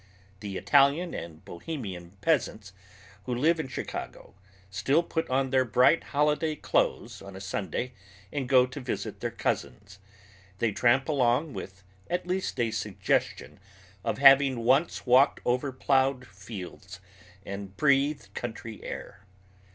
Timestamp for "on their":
5.29-5.63